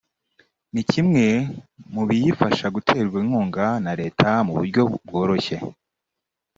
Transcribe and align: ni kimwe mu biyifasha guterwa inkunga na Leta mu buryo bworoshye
ni 0.73 0.81
kimwe 0.91 1.25
mu 1.93 2.03
biyifasha 2.09 2.65
guterwa 2.75 3.17
inkunga 3.23 3.65
na 3.85 3.91
Leta 4.01 4.29
mu 4.45 4.53
buryo 4.57 4.81
bworoshye 5.05 5.57